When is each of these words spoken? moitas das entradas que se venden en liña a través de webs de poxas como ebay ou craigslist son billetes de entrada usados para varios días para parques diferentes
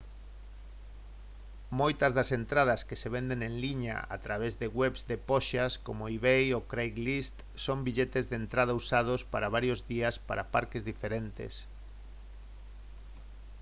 moitas 1.79 2.11
das 2.17 2.29
entradas 2.39 2.81
que 2.87 2.99
se 3.01 3.09
venden 3.17 3.39
en 3.47 3.53
liña 3.63 3.95
a 4.15 4.17
través 4.25 4.53
de 4.61 4.67
webs 4.79 5.01
de 5.09 5.17
poxas 5.29 5.73
como 5.85 6.09
ebay 6.15 6.45
ou 6.57 6.61
craigslist 6.71 7.35
son 7.65 7.79
billetes 7.87 8.25
de 8.27 8.35
entrada 8.43 8.77
usados 8.81 9.21
para 9.33 9.53
varios 9.57 9.79
días 9.91 10.15
para 10.27 10.49
parques 10.55 10.83
diferentes 10.91 11.53